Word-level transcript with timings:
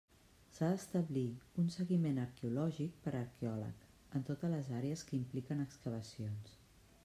S'ha 0.53 0.67
d'establir 0.69 1.25
un 1.63 1.67
seguiment 1.75 2.17
arqueològic 2.23 2.97
per 3.05 3.15
arqueòleg, 3.21 3.85
en 4.21 4.27
totes 4.33 4.53
les 4.55 4.73
àrees 4.81 5.07
que 5.11 5.19
impliquen 5.23 5.63
excavacions. 5.69 6.57